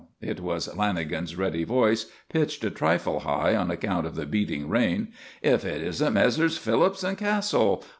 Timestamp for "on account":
3.55-4.07